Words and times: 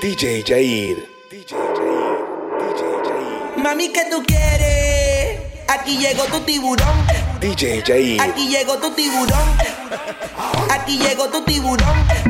DJ 0.00 0.42
Jair. 0.42 0.96
DJ 1.30 1.52
Jair. 1.76 2.16
DJ 2.58 2.82
Jair. 3.04 3.62
Mami, 3.62 3.92
¿qué 3.92 4.06
tú 4.10 4.22
quieres? 4.26 5.40
Aquí 5.68 5.98
llegó 5.98 6.24
tu 6.24 6.40
tiburón. 6.40 7.06
DJ 7.38 7.82
Jair. 7.82 8.20
Aquí 8.22 8.48
llegó 8.48 8.78
tu 8.78 8.90
tiburón. 8.92 9.44
Aquí 10.70 10.96
llegó 10.98 11.28
tu 11.28 11.44
tiburón. 11.44 12.29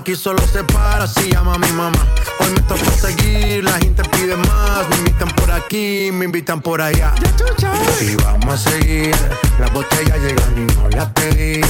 Aquí 0.00 0.16
solo 0.16 0.40
se 0.50 0.64
para 0.64 1.06
si 1.06 1.30
llama 1.30 1.58
mi 1.58 1.70
mamá. 1.72 1.98
Hoy 2.38 2.50
me 2.52 2.60
toca 2.60 2.90
seguir, 2.92 3.62
la 3.62 3.72
gente 3.72 4.02
pide 4.04 4.34
más. 4.34 4.88
Me 4.88 4.96
invitan 4.96 5.28
por 5.28 5.50
aquí, 5.50 6.08
me 6.10 6.24
invitan 6.24 6.62
por 6.62 6.80
allá. 6.80 7.12
Y 8.00 8.14
vamos 8.16 8.54
a 8.66 8.70
seguir. 8.70 9.14
Las 9.58 9.70
botellas 9.74 10.18
llegan 10.20 10.54
y 10.56 10.74
no 10.74 10.88
las 10.88 11.06
pedí. 11.10 11.60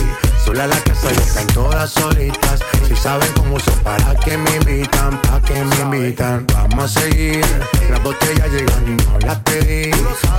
Sola 0.45 0.69
la 0.69 0.77
casa 0.77 1.11
ya 1.11 1.20
están 1.20 1.47
todas 1.48 1.91
solitas. 1.91 2.61
Si 2.87 2.95
saben 2.95 3.28
cómo 3.34 3.59
son, 3.59 3.75
para 3.81 4.14
que 4.14 4.39
me 4.39 4.56
invitan, 4.59 5.20
para 5.22 5.41
que 5.41 5.65
me 5.65 5.97
invitan. 5.97 6.47
Vamos 6.55 6.84
a 6.97 7.00
seguir. 7.00 7.44
Las 7.91 8.00
botellas 8.00 8.48
llegan 8.48 8.87
y 8.87 9.03
no 9.03 9.27
las 9.27 9.41
pedí. 9.41 9.91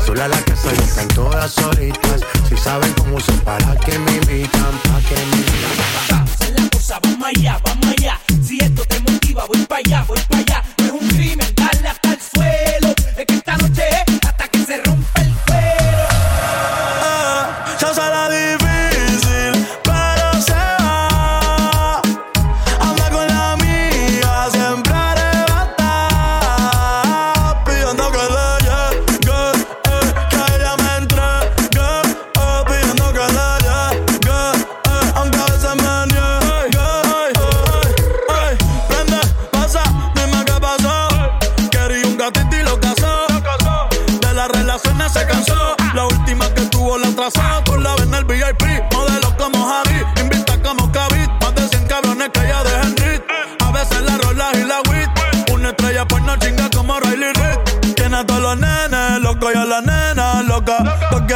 Sola 0.05 0.29
la 0.29 0.41
casa 0.43 0.71
ya 0.73 0.83
están 0.83 1.09
todas 1.09 1.51
solitas. 1.51 2.21
Si 2.47 2.55
saben 2.55 2.93
cómo 2.93 3.19
son, 3.19 3.37
para 3.39 3.75
que 3.75 3.99
me 3.99 4.13
invitan, 4.15 4.79
para 4.85 4.99
que 5.01 5.15
me 5.15 5.35
invitan. 5.35 6.60
Vamos 6.89 7.23
allá, 7.23 7.59
vamos 7.63 7.85
allá. 7.85 8.19
Si 8.43 8.57
esto 8.57 8.83
te 8.85 8.99
motiva, 9.01 9.45
voy 9.45 9.65
para 9.65 9.81
allá, 9.85 10.03
voy 10.07 10.17
para 10.17 10.25
allá. 10.25 10.30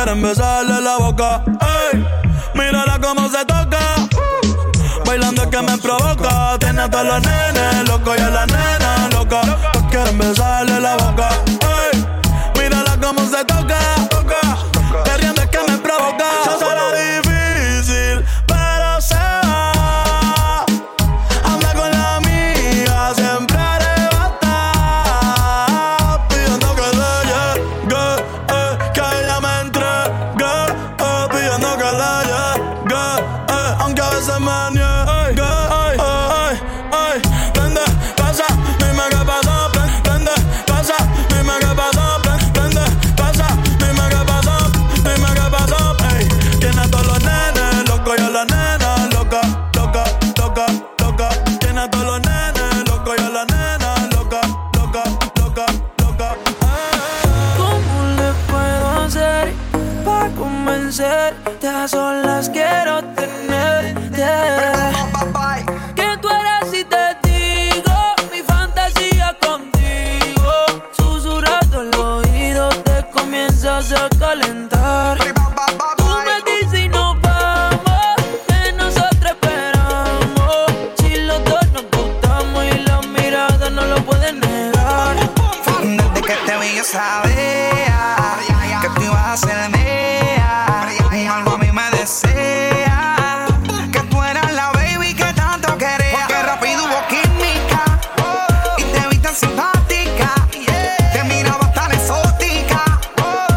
Quieren 0.05 0.21
besarle 0.21 0.81
la 0.81 0.97
boca. 0.97 1.41
Ey, 1.91 2.05
mírala 2.53 2.99
cómo 3.01 3.27
se 3.27 3.43
toca. 3.45 3.79
Bailando 5.03 5.41
es 5.43 5.47
que 5.47 5.61
me 5.63 5.77
provoca. 5.79 6.57
Tiene 6.59 6.81
a 6.81 6.89
todos 6.89 7.05
los 7.05 7.21
nenes 7.23 7.89
locos 7.89 8.15
y 8.15 8.21
a 8.21 8.29
la 8.29 8.45
nena 8.45 9.09
loca. 9.11 9.41
Todos 9.73 9.85
quieren 9.89 10.17
besarle 10.19 10.79
la 10.79 10.95
boca. 10.97 11.29
Ey, 11.91 12.05
mírala 12.59 12.97
cómo 13.01 13.21
se 13.27 13.43
toca. 13.45 14.04
Sabía 86.85 88.79
que 88.81 88.89
tú 88.89 89.01
ibas 89.01 89.25
a 89.25 89.37
ser 89.37 89.69
mía. 89.69 91.33
Algo 91.33 91.55
a 91.55 91.57
mí 91.57 91.71
me 91.71 91.89
desea 91.97 93.47
que 93.91 93.99
tú 94.01 94.21
eras 94.21 94.51
la 94.53 94.71
baby 94.71 95.15
que 95.15 95.33
tanto 95.33 95.75
quería. 95.77 96.11
Porque 96.11 96.43
rápido 96.43 96.85
hubo 96.85 97.07
química 97.07 97.99
y 98.77 98.83
te 98.83 99.07
vi 99.09 99.17
tan 99.17 99.33
simpática. 99.33 100.35
Te 101.13 101.23
miraba 101.23 101.71
tan 101.73 101.91
exótica 101.91 102.83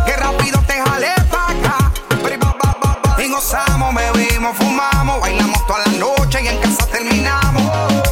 que 0.07 0.17
rápido 0.17 0.61
te 0.67 0.81
jalé 0.81 1.13
pa' 1.31 1.51
acá. 1.51 1.93
Y 3.23 3.29
gozamos, 3.29 3.95
bebimos, 3.95 4.57
fumamos, 4.57 5.21
bailamos 5.21 5.67
toda 5.67 5.81
la 5.81 5.93
noche 5.99 6.43
y 6.43 6.49
en 6.49 6.59
casa 6.61 6.87
terminamos. 6.87 8.08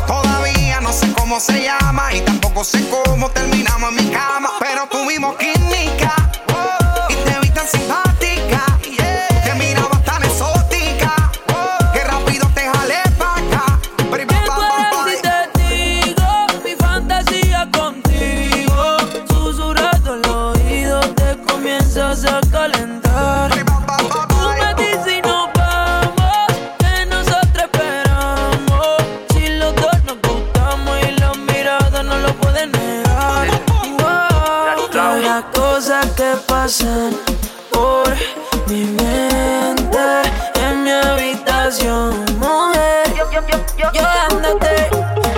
Sé 0.96 1.12
cómo 1.12 1.38
se 1.38 1.62
llama 1.62 2.14
y 2.14 2.22
tampoco 2.22 2.64
sé 2.64 2.82
cómo 2.88 3.30
terminamos 3.30 3.90
en 3.90 3.96
mi 3.96 4.10
cama. 4.10 4.50
Pero 4.58 4.86
tuvimos 4.86 5.36
química 5.36 6.25
cosas 35.76 36.06
que 36.12 36.32
pasan 36.46 37.14
por 37.70 38.08
mi 38.66 38.84
mente 38.84 40.06
en 40.54 40.84
mi 40.84 40.90
habitación, 40.90 42.24
mujer. 42.38 43.12
Yo 43.92 44.02
dándote 44.02 44.88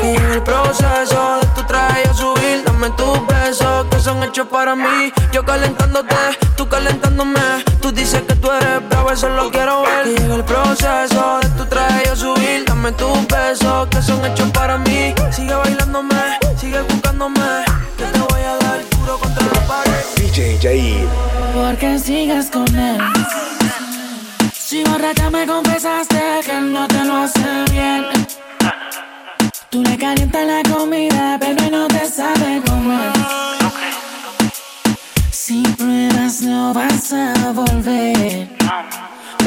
y 0.00 0.14
en 0.14 0.30
el 0.30 0.42
proceso 0.44 1.40
de 1.40 1.46
tu 1.56 1.62
traje 1.64 2.14
subir, 2.14 2.62
dame 2.64 2.88
tus 2.90 3.26
besos 3.26 3.86
que 3.90 3.98
son 3.98 4.22
hechos 4.22 4.46
para 4.46 4.76
mí. 4.76 5.12
Yo 5.32 5.44
calentándote, 5.44 6.14
tú 6.56 6.68
calentándome. 6.68 7.64
Tú 7.80 7.90
dices 7.90 8.22
que 8.22 8.36
tú 8.36 8.48
eres 8.52 8.88
bravo, 8.88 9.10
eso 9.10 9.28
lo 9.30 9.50
quiero 9.50 9.82
ver. 9.82 10.06
Y 10.06 10.16
en 10.18 10.30
el 10.30 10.44
proceso 10.44 11.40
de 11.42 11.48
tu 11.56 11.66
traje 11.66 12.14
subir, 12.14 12.64
dame 12.64 12.92
tus 12.92 13.26
besos 13.26 13.88
que 13.88 14.00
son 14.00 14.24
hechos 14.24 14.48
para 14.52 14.78
mí. 14.78 15.16
Sigue 15.32 15.54
bailándome, 15.54 16.38
sigue 16.56 16.80
buscándome. 16.82 17.64
Que 17.96 18.04
te 18.04 18.18
voy 18.20 18.42
a 18.42 18.57
pared. 19.68 20.04
DJ 20.16 20.58
Jair. 20.60 21.08
Porque 21.54 21.98
sigues 21.98 22.50
con 22.50 22.66
él. 22.74 22.98
Si 24.52 24.82
borracha 24.84 25.30
me 25.30 25.46
confesaste 25.46 26.20
que 26.44 26.52
él 26.58 26.72
no 26.72 26.88
te 26.88 27.04
lo 27.04 27.16
hace 27.18 27.64
bien. 27.70 28.04
Tú 29.70 29.82
le 29.82 29.96
calientas 29.98 30.46
la 30.46 30.62
comida, 30.74 31.36
pero 31.38 31.70
no 31.70 31.86
te 31.88 32.06
sabe 32.08 32.62
comer. 32.66 33.12
Si 35.30 35.62
pruebas, 35.78 36.40
no 36.42 36.72
vas 36.72 37.12
a 37.12 37.52
volver. 37.52 38.48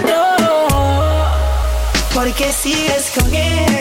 No. 0.06 0.72
Porque 2.14 2.52
sigues 2.52 3.12
con 3.16 3.34
él. 3.34 3.80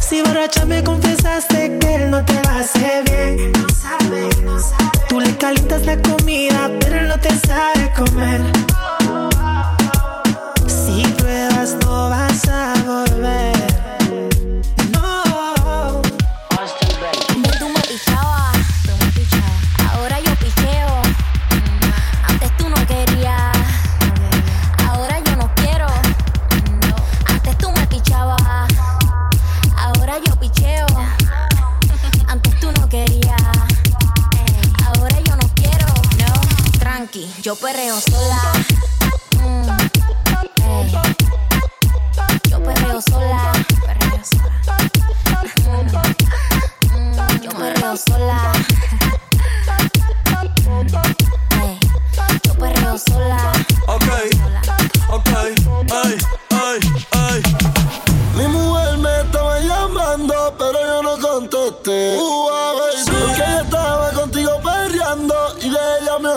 Si 0.00 0.22
borracha 0.22 0.64
me 0.64 0.82
confesaste 0.82 1.78
que 1.78 1.94
él 1.94 2.10
no 2.10 2.24
te 2.24 2.34
lo 2.34 2.50
hace 2.50 3.02
bien. 3.04 3.67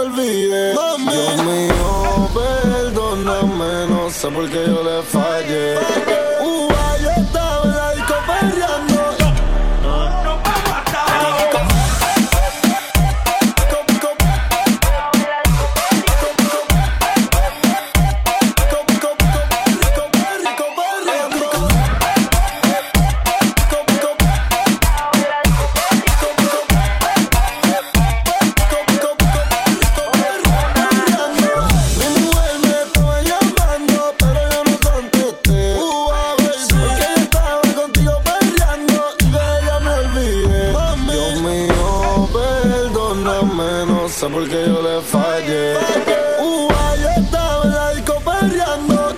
Olvidé. 0.02 0.74
Mami, 0.74 1.12
Dios 1.12 1.44
mío, 1.46 2.30
perdóname, 2.34 3.88
no 3.88 4.10
sé 4.10 4.28
por 4.30 4.50
qué 4.50 4.64
yo 4.68 4.84
le 4.84 5.02
fallé. 5.04 5.76
Uh, 6.42 6.68
ah, 6.72 6.96
yo 7.02 7.10
estaba 7.10 7.64
en 7.64 7.76
la 7.76 7.94
disco 7.94 8.16
perdóname, 44.32 44.40
no 44.40 44.40
sé 44.40 44.40
por 44.40 44.50
qué 44.50 44.66
yo 44.66 44.82
le 44.82 45.02
fallé. 45.02 45.76
Uh, 46.40 46.70
yo 47.02 47.10
estaba 47.10 47.64
en 47.64 47.72
la 47.72 47.90
disco 47.92 48.22
peleando. 48.24 49.16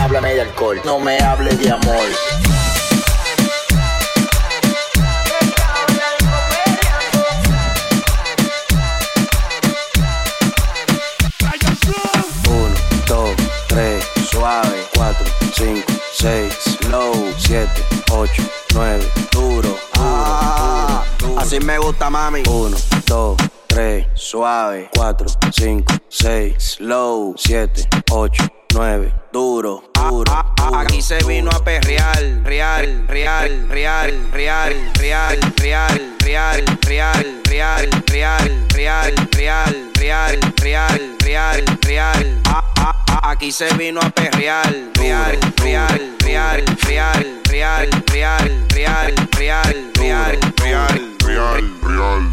Háblame 0.00 0.34
de 0.34 0.40
alcohol, 0.42 0.80
no 0.84 1.00
me 1.00 1.18
hables 1.18 1.58
de 1.58 1.70
amor. 1.72 2.55
7, 17.46 17.70
8, 18.10 18.42
9, 18.74 19.04
duro. 19.30 19.76
Duro, 19.94 21.04
duro, 21.20 21.38
así 21.38 21.60
me 21.60 21.78
gusta, 21.78 22.10
mami. 22.10 22.42
1, 22.44 22.76
2, 23.06 23.36
3, 23.68 24.06
suave. 24.14 24.90
4, 24.96 25.26
5, 25.52 25.84
6, 26.08 26.54
slow. 26.58 27.34
7, 27.36 27.88
8, 28.10 28.48
9, 28.74 29.14
duro, 29.32 29.84
duro. 29.94 30.32
Aquí 30.74 31.00
se 31.00 31.18
vino 31.18 31.48
a 31.52 31.62
perrear, 31.62 32.18
real, 32.42 33.06
real, 33.06 33.68
real, 33.68 34.28
real, 34.32 34.90
real, 34.98 35.38
real, 35.54 35.94
real, 36.18 36.18
real, 36.26 36.64
real, 36.84 37.42
real, 37.48 37.90
real, 38.10 38.66
real, 38.74 39.14
real 39.36 39.85
real, 39.98 40.38
real, 40.62 41.16
real, 41.24 41.64
real. 41.82 42.40
Ah, 42.46 42.62
ah, 42.78 43.04
ah, 43.08 43.30
Aquí 43.30 43.52
se 43.52 43.72
vino 43.74 44.00
a 44.00 44.10
perrear, 44.10 44.72
real, 44.94 45.38
real, 45.62 46.16
real, 46.24 46.64
real, 46.84 47.24
real, 47.50 47.88
real, 48.04 48.04
real, 48.10 48.50
real, 48.74 49.14
real, 49.36 49.74
real, 49.98 50.38
real, 51.24 51.78
real. 51.80 52.30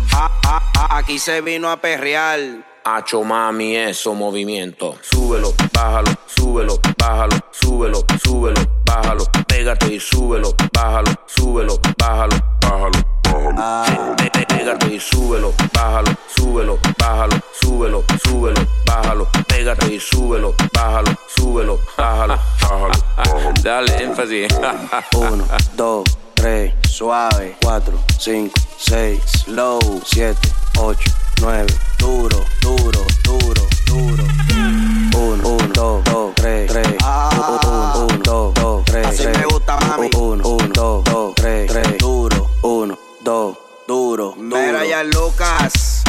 Aquí 0.90 1.20
se 1.20 1.42
vino 1.42 1.70
a 1.70 1.78
perrear. 1.78 2.40
Hacho 2.86 3.24
mami, 3.24 3.78
eso 3.78 4.14
movimiento. 4.14 4.98
Súbelo, 5.02 5.54
bájalo, 5.74 6.12
súbelo, 6.26 6.80
bájalo, 6.98 7.38
súbelo, 7.52 8.06
súbelo, 8.22 8.62
bájalo. 8.86 9.26
Pégate 9.48 9.94
y 9.94 10.00
súbelo, 10.00 10.54
bájalo, 10.74 11.12
súbelo, 11.26 11.80
bájalo, 11.98 12.36
bájalo, 12.60 13.00
pe- 13.38 14.46
Pégate 14.48 14.94
y 14.96 15.00
súbelo, 15.00 15.54
bájalo, 15.74 16.12
súbelo, 16.36 16.80
bájalo, 16.98 17.36
súbelo, 17.62 18.04
súbelo, 18.24 18.62
bájalo. 18.86 19.28
Pégate 19.48 19.94
y 19.94 20.00
súbelo, 20.00 20.54
bájalo, 20.74 21.12
súbelo, 21.36 21.80
bájalo, 21.98 22.38
bájalo, 22.62 22.94
bájalo. 23.18 23.54
Dale 23.62 24.04
énfasis. 24.04 24.48
Uno, 25.18 25.44
dos, 25.76 26.04
tres, 26.34 26.74
suave. 26.90 27.58
Cuatro, 27.62 27.98
cinco, 28.20 28.54
seis, 28.78 29.20
slow. 29.44 29.80
Siete, 30.06 30.50
ocho, 30.80 31.12
nueve, 31.42 31.74
duro, 32.00 32.38
duro, 32.62 33.00
duro, 33.24 33.62
duro. 33.86 34.24
Uno, 35.16 35.50
uno, 35.50 35.68
dos, 35.74 36.04
dos, 36.06 36.32
tres, 36.36 36.72
tres. 36.72 36.88
Uno, 37.02 38.06
uno, 38.08 38.18
dos, 38.24 38.54
dos, 38.54 38.86
tres, 38.86 39.08
Así 39.08 39.24
tres. 39.24 39.38
me 39.38 39.46
gusta, 39.46 39.78
mami. 39.78 40.10
Uno, 40.16 40.48
uno, 40.48 40.68
dos, 40.74 41.04
dos, 41.04 41.36
tres, 41.36 41.70
tres 41.72 41.98
dos, 43.24 43.58
duro. 43.88 44.36
Mira 44.38 44.86
ya 44.86 45.04
Lucas. 45.04 46.04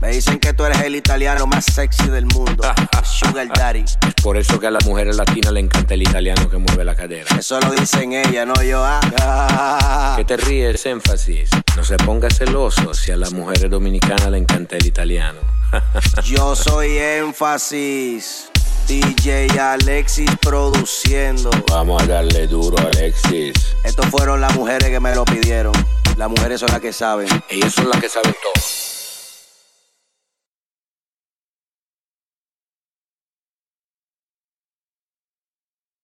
Me 0.00 0.10
dicen 0.10 0.38
que 0.38 0.52
tú 0.52 0.64
eres 0.64 0.82
el 0.82 0.94
italiano 0.94 1.46
más 1.46 1.64
sexy 1.64 2.08
del 2.08 2.26
mundo. 2.26 2.62
Ah, 2.64 2.74
ah, 2.76 2.88
ah, 2.92 3.04
Sugar 3.04 3.48
Daddy. 3.48 3.84
Por 4.22 4.36
eso 4.36 4.60
que 4.60 4.66
a 4.66 4.70
las 4.70 4.84
mujeres 4.84 5.16
latinas 5.16 5.52
le 5.52 5.60
encanta 5.60 5.94
el 5.94 6.02
italiano 6.02 6.50
que 6.50 6.58
mueve 6.58 6.84
la 6.84 6.94
cadera. 6.94 7.34
Eso 7.38 7.58
lo 7.60 7.70
dicen 7.70 8.12
ella, 8.12 8.44
no 8.44 8.62
yo. 8.62 8.82
Ah. 8.84 10.14
Que 10.16 10.24
te 10.24 10.36
ríes, 10.36 10.84
énfasis. 10.84 11.48
No 11.76 11.82
se 11.82 11.96
ponga 11.96 12.28
celoso 12.28 12.92
si 12.92 13.12
a 13.12 13.16
las 13.16 13.32
mujeres 13.32 13.70
dominicanas 13.70 14.30
le 14.30 14.38
encanta 14.38 14.76
el 14.76 14.86
italiano. 14.86 15.40
yo 16.24 16.54
soy 16.54 16.98
énfasis. 16.98 18.50
DJ 18.86 19.48
Alexis 19.58 20.30
produciendo. 20.40 21.50
Vamos 21.70 22.02
a 22.02 22.06
darle 22.06 22.46
duro, 22.46 22.76
Alexis. 22.78 23.54
Estos 23.82 24.06
fueron 24.06 24.40
las 24.40 24.54
mujeres 24.54 24.90
que 24.90 25.00
me 25.00 25.14
lo 25.14 25.24
pidieron. 25.24 25.72
Las 26.16 26.30
mujeres 26.30 26.60
son 26.60 26.70
las 26.72 26.80
que 26.80 26.92
saben. 26.94 27.28
Ellas 27.48 27.74
son 27.74 27.90
las 27.90 28.00
que 28.00 28.08
saben 28.08 28.34
todo. 28.42 28.85